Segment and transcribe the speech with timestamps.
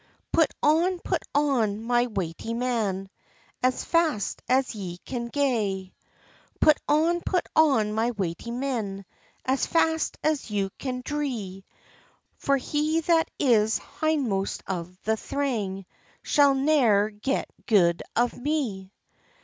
[0.31, 3.09] "Put on, put on, my wighty {96a} men,
[3.61, 5.93] As fast as ye can gae.
[6.59, 9.05] "Put on, put on, my wighty men,
[9.45, 11.63] As fast as ye can drie;
[12.39, 15.85] For he that is hindmost of the thrang
[16.23, 18.91] Shall ne'er get gude of me!"